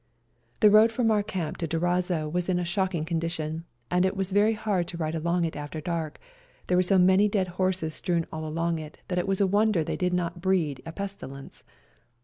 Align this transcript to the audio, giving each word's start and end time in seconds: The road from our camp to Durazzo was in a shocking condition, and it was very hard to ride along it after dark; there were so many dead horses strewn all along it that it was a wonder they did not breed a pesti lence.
The 0.61 0.71
road 0.71 0.91
from 0.91 1.11
our 1.11 1.21
camp 1.21 1.57
to 1.57 1.67
Durazzo 1.67 2.27
was 2.27 2.49
in 2.49 2.57
a 2.57 2.65
shocking 2.65 3.05
condition, 3.05 3.65
and 3.91 4.03
it 4.03 4.17
was 4.17 4.31
very 4.31 4.53
hard 4.53 4.87
to 4.87 4.97
ride 4.97 5.13
along 5.13 5.45
it 5.45 5.55
after 5.55 5.79
dark; 5.79 6.17
there 6.65 6.75
were 6.79 6.81
so 6.81 6.97
many 6.97 7.29
dead 7.29 7.49
horses 7.49 7.93
strewn 7.93 8.25
all 8.31 8.47
along 8.47 8.79
it 8.79 8.97
that 9.09 9.19
it 9.19 9.27
was 9.27 9.41
a 9.41 9.45
wonder 9.45 9.83
they 9.83 9.95
did 9.97 10.13
not 10.13 10.41
breed 10.41 10.81
a 10.87 10.91
pesti 10.91 11.27
lence. 11.29 11.61